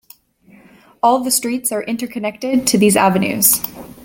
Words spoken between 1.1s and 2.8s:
the streets are interconnected to